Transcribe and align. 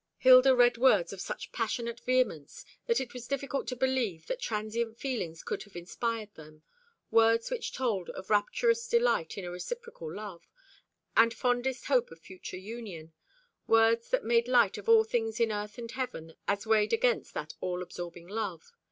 Hilda 0.17 0.55
read 0.55 0.79
words 0.79 1.13
of 1.13 1.21
such 1.21 1.51
passionate 1.51 1.99
vehemence 1.99 2.65
that 2.87 2.99
it 2.99 3.13
was 3.13 3.27
difficult 3.27 3.67
to 3.67 3.75
believe 3.75 4.25
that 4.25 4.41
transient 4.41 4.97
feelings 4.97 5.43
could 5.43 5.61
have 5.61 5.75
inspired 5.75 6.33
them 6.33 6.63
words 7.11 7.51
which 7.51 7.71
told 7.71 8.09
of 8.09 8.31
rapturous 8.31 8.87
delight 8.87 9.37
in 9.37 9.45
a 9.45 9.51
reciprocal 9.51 10.11
love, 10.11 10.49
and 11.15 11.31
fondest 11.35 11.85
hope 11.85 12.09
of 12.09 12.19
future 12.19 12.57
union; 12.57 13.13
words 13.67 14.09
that 14.09 14.25
made 14.25 14.47
light 14.47 14.79
of 14.79 14.89
all 14.89 15.03
things 15.03 15.39
in 15.39 15.51
earth 15.51 15.77
and 15.77 15.91
heaven 15.91 16.33
as 16.47 16.65
weighed 16.65 16.93
against 16.93 17.35
that 17.35 17.53
all 17.61 17.83
absorbing 17.83 18.27
love. 18.27 18.71